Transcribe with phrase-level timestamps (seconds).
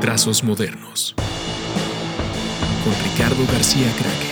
[0.00, 1.14] Trazos Modernos
[2.82, 4.30] con Ricardo García Kraken.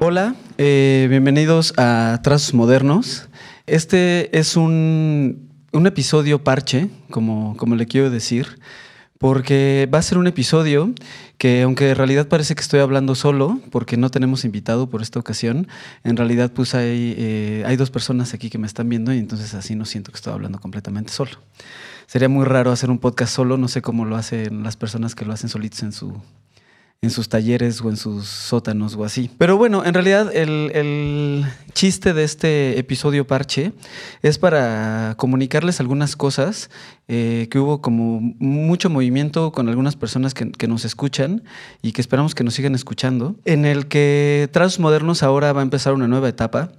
[0.00, 3.30] Hola, eh, bienvenidos a Trazos Modernos.
[3.66, 8.58] Este es un, un episodio parche, como, como le quiero decir,
[9.26, 10.94] porque va a ser un episodio
[11.36, 15.18] que aunque en realidad parece que estoy hablando solo, porque no tenemos invitado por esta
[15.18, 15.66] ocasión,
[16.04, 19.52] en realidad pues hay, eh, hay dos personas aquí que me están viendo y entonces
[19.54, 21.32] así no siento que estoy hablando completamente solo.
[22.06, 25.24] Sería muy raro hacer un podcast solo, no sé cómo lo hacen las personas que
[25.24, 26.22] lo hacen solitos en su,
[27.02, 29.30] en sus talleres o en sus sótanos o así.
[29.38, 33.72] Pero bueno, en realidad el, el, chiste de este episodio parche
[34.22, 36.70] es para comunicarles algunas cosas
[37.08, 41.44] eh, que hubo como mucho movimiento con algunas personas que, nos escuchan
[41.82, 45.64] y que esperamos que nos sigan escuchando, en el que Trazos Modernos ahora va a
[45.64, 46.72] empezar una nueva etapa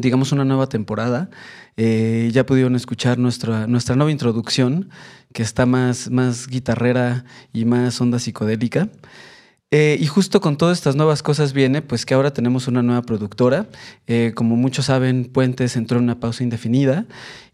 [0.00, 1.28] digamos, una nueva temporada.
[1.76, 4.90] Eh, ya pudieron escuchar nuestra, nuestra nueva introducción,
[5.32, 8.88] que está más, más guitarrera y más onda psicodélica.
[9.70, 13.02] Eh, y justo con todas estas nuevas cosas viene, pues que ahora tenemos una nueva
[13.02, 13.66] productora.
[14.06, 17.04] Eh, como muchos saben, Puentes entró en una pausa indefinida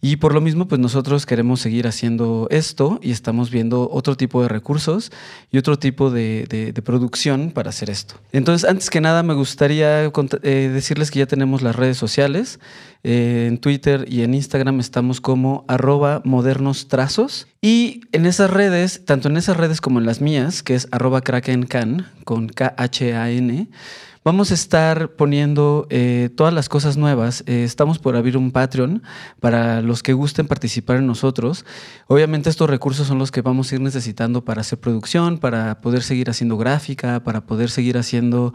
[0.01, 4.43] y por lo mismo, pues nosotros queremos seguir haciendo esto y estamos viendo otro tipo
[4.43, 5.11] de recursos
[5.51, 8.15] y otro tipo de, de, producción para hacer esto.
[8.31, 12.61] Entonces, antes que nada, me gustaría eh, decirles que ya tenemos las redes sociales.
[13.05, 17.47] Eh, en Twitter y en Instagram estamos como arroba modernos trazos.
[17.61, 21.21] Y en esas redes, tanto en esas redes como en las mías, que es arroba
[21.21, 23.69] krakencan, con K-H-A-N,
[24.25, 27.45] Vamos a estar poniendo eh, todas las cosas nuevas.
[27.47, 29.03] Eh, estamos por abrir un Patreon
[29.39, 31.67] para los que gusten participar en nosotros.
[32.07, 36.03] Obviamente estos recursos son los que vamos a ir necesitando para hacer producción, para poder
[36.03, 38.55] seguir haciendo gráfica, para poder seguir haciendo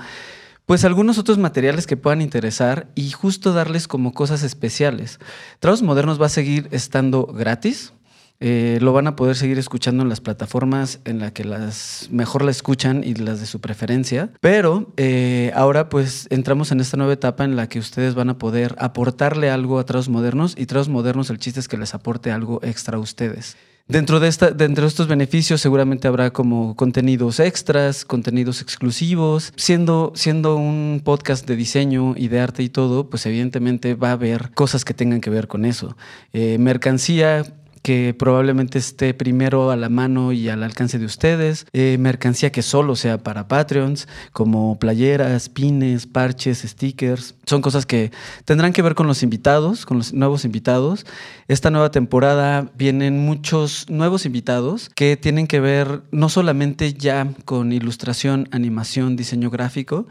[0.70, 5.18] pues algunos otros materiales que puedan interesar y justo darles como cosas especiales.
[5.60, 7.94] Trazos Modernos va a seguir estando gratis,
[8.40, 12.44] eh, lo van a poder seguir escuchando en las plataformas en las que las mejor
[12.44, 14.30] la escuchan y las de su preferencia.
[14.42, 18.38] Pero eh, ahora pues entramos en esta nueva etapa en la que ustedes van a
[18.38, 22.32] poder aportarle algo a Trazos Modernos y Trazos Modernos el chiste es que les aporte
[22.32, 23.58] algo extra a ustedes.
[23.90, 29.52] Dentro de, esta, dentro de estos beneficios seguramente habrá como contenidos extras, contenidos exclusivos.
[29.56, 34.12] Siendo, siendo un podcast de diseño y de arte y todo, pues evidentemente va a
[34.12, 35.98] haber cosas que tengan que ver con eso.
[36.34, 37.44] Eh, mercancía
[37.82, 42.62] que probablemente esté primero a la mano y al alcance de ustedes, eh, mercancía que
[42.62, 47.36] solo sea para Patreons, como playeras, pines, parches, stickers.
[47.46, 48.12] Son cosas que
[48.46, 51.06] tendrán que ver con los invitados, con los nuevos invitados.
[51.48, 57.72] Esta nueva temporada vienen muchos nuevos invitados que tienen que ver no solamente ya con
[57.72, 60.08] ilustración, animación, diseño gráfico,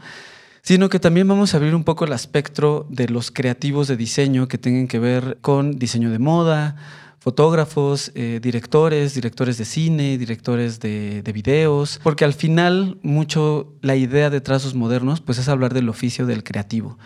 [0.61, 4.47] sino que también vamos a abrir un poco el espectro de los creativos de diseño
[4.47, 6.75] que tengan que ver con diseño de moda,
[7.19, 13.95] fotógrafos, eh, directores, directores de cine, directores de, de, videos, porque al final mucho la
[13.95, 16.97] idea de trazos modernos pues es hablar del oficio del creativo.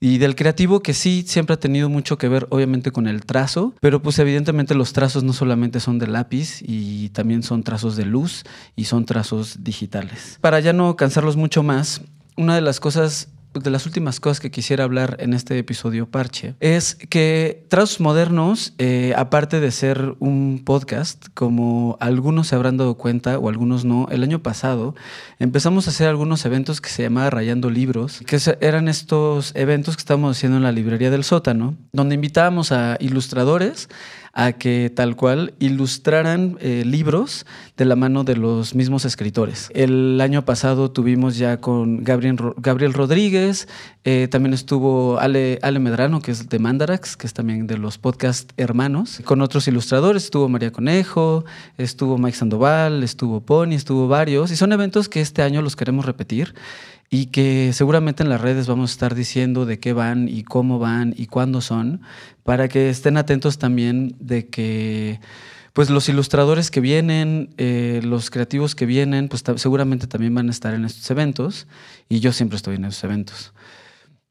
[0.00, 3.74] Y del creativo que sí siempre ha tenido mucho que ver obviamente con el trazo,
[3.80, 8.04] pero pues evidentemente los trazos no solamente son de lápiz y también son trazos de
[8.04, 8.44] luz
[8.76, 10.38] y son trazos digitales.
[10.40, 12.02] Para ya no cansarlos mucho más,
[12.36, 13.28] una de las cosas
[13.62, 18.74] de las últimas cosas que quisiera hablar en este episodio parche es que Trazos Modernos,
[18.78, 24.08] eh, aparte de ser un podcast, como algunos se habrán dado cuenta o algunos no,
[24.10, 24.94] el año pasado
[25.38, 30.00] empezamos a hacer algunos eventos que se llamaba Rayando Libros, que eran estos eventos que
[30.00, 33.88] estábamos haciendo en la librería del sótano, donde invitábamos a ilustradores
[34.32, 37.46] a que tal cual ilustraran eh, libros
[37.76, 39.70] de la mano de los mismos escritores.
[39.74, 43.68] El año pasado tuvimos ya con Gabriel, Gabriel Rodríguez,
[44.04, 47.98] eh, también estuvo Ale, Ale, Medrano, que es de Mandarax, que es también de los
[47.98, 51.44] podcast hermanos, con otros ilustradores, estuvo María Conejo,
[51.76, 56.06] estuvo Mike Sandoval, estuvo Pony, estuvo varios, y son eventos que este año los queremos
[56.06, 56.54] repetir
[57.10, 60.78] y que seguramente en las redes vamos a estar diciendo de qué van y cómo
[60.78, 62.02] van y cuándo son,
[62.44, 65.20] para que estén atentos también de que
[65.72, 70.50] pues los ilustradores que vienen, eh, los creativos que vienen, pues seguramente también van a
[70.50, 71.66] estar en estos eventos
[72.08, 73.52] y yo siempre estoy en estos eventos.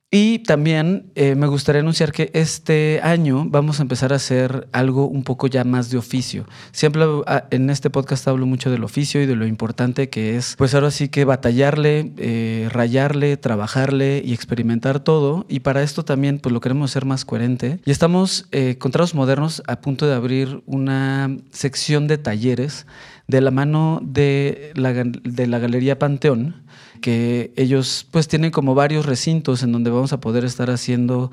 [0.09, 5.05] Y también eh, me gustaría anunciar que este año vamos a empezar a hacer algo
[5.05, 6.45] un poco ya más de oficio.
[6.71, 10.55] Siempre ah, en este podcast hablo mucho del oficio y de lo importante que es,
[10.57, 15.45] pues ahora sí que batallarle, eh, rayarle, trabajarle y experimentar todo.
[15.49, 17.81] Y para esto también pues lo queremos hacer más coherente.
[17.83, 22.87] Y estamos eh, con Trabajos Modernos a punto de abrir una sección de talleres
[23.27, 26.63] de la mano de la, de la Galería Panteón
[26.97, 31.31] que ellos pues tienen como varios recintos en donde vamos a poder estar haciendo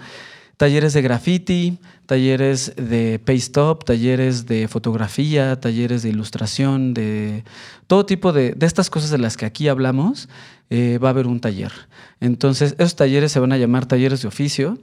[0.57, 7.45] talleres de graffiti, talleres de paste up, talleres de fotografía, talleres de ilustración, de
[7.87, 10.29] todo tipo de, estas cosas de las que aquí hablamos,
[10.71, 11.73] eh, va a haber un taller.
[12.21, 14.79] Entonces, esos talleres se van a llamar talleres de oficio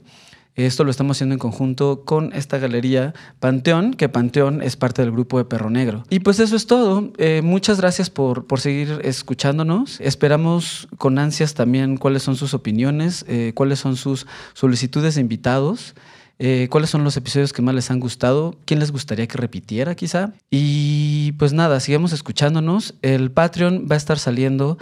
[0.54, 5.10] esto lo estamos haciendo en conjunto con esta galería Panteón, que Panteón es parte del
[5.10, 6.04] grupo de Perro Negro.
[6.10, 7.10] Y pues eso es todo.
[7.16, 10.00] Eh, muchas gracias por, por, seguir escuchándonos.
[10.00, 15.94] Esperamos con ansias también cuáles son sus opiniones, eh, cuáles son sus solicitudes de invitados.
[16.44, 19.94] Eh, cuáles son los episodios que más les han gustado, quién les gustaría que repitiera
[19.94, 20.32] quizá.
[20.50, 22.96] Y pues nada, sigamos escuchándonos.
[23.02, 24.78] El Patreon va a estar saliendo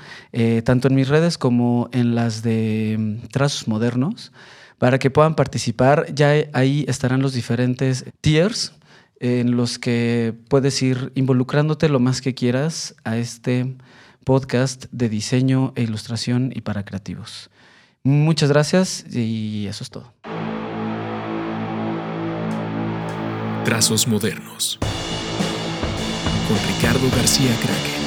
[0.65, 4.33] tanto en mis redes como en las de mm, Trazos Modernos
[4.79, 6.07] para que puedan participar.
[6.15, 8.73] Ya ahí estarán los diferentes tiers
[9.21, 13.77] en los que puedes ir involucrándote lo más que quieras a este
[14.25, 17.51] podcast de diseño e ilustración y para creativos.
[18.03, 20.15] Muchas gracias y eso es todo.
[23.65, 24.79] Trazos modernos
[26.51, 28.00] con Ricardo García Craque.